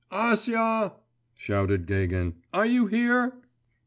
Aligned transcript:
'Acia,' 0.11 0.93
shouted 1.35 1.85
Gagin, 1.85 2.37
'are 2.51 2.65
you 2.65 2.87
here? 2.87 3.37